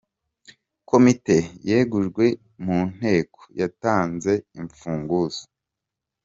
[0.89, 1.35] Komite
[1.69, 2.25] yegujwe
[2.65, 5.43] munteko yatanze imfunguzo